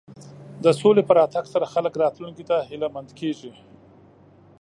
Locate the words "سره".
1.53-1.71